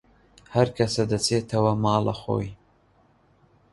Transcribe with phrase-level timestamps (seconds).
[0.55, 2.49] هەرکەسە دەچێتەوە ماڵەخۆی